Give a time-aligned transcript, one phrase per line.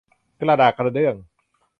[0.39, 1.15] กระดากกระเดื่อง